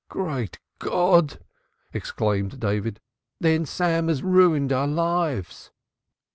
[0.09, 1.37] "Great God!"
[1.93, 2.99] exclaimed David.
[3.39, 5.69] "Then Sam has ruined our lives."